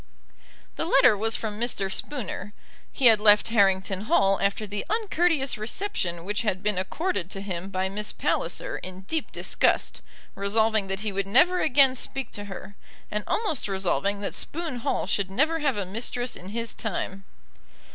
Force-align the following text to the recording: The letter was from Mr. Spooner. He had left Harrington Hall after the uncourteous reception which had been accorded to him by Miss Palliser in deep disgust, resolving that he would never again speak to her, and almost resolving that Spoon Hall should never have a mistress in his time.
The 0.77 0.85
letter 0.85 1.15
was 1.15 1.35
from 1.35 1.59
Mr. 1.59 1.91
Spooner. 1.93 2.53
He 2.91 3.05
had 3.05 3.19
left 3.21 3.49
Harrington 3.49 4.05
Hall 4.05 4.39
after 4.41 4.65
the 4.65 4.83
uncourteous 4.89 5.59
reception 5.59 6.23
which 6.25 6.41
had 6.41 6.63
been 6.63 6.79
accorded 6.79 7.29
to 7.29 7.39
him 7.39 7.69
by 7.69 7.87
Miss 7.87 8.11
Palliser 8.11 8.79
in 8.79 9.01
deep 9.01 9.31
disgust, 9.31 10.01
resolving 10.33 10.87
that 10.87 11.01
he 11.01 11.11
would 11.11 11.27
never 11.27 11.59
again 11.61 11.93
speak 11.93 12.31
to 12.31 12.45
her, 12.45 12.75
and 13.11 13.23
almost 13.27 13.67
resolving 13.67 14.21
that 14.21 14.33
Spoon 14.33 14.77
Hall 14.77 15.05
should 15.05 15.29
never 15.29 15.59
have 15.59 15.77
a 15.77 15.85
mistress 15.85 16.35
in 16.35 16.49
his 16.49 16.73
time. 16.73 17.23